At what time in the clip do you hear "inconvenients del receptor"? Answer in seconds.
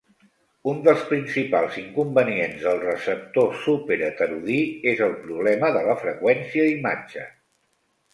1.81-3.51